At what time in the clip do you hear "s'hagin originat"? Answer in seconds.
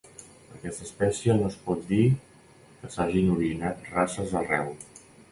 2.95-3.85